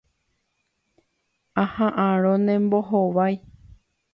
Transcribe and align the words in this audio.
Aha'ãrõ 1.63 2.33
ne 2.45 2.53
mbohovái. 2.65 3.35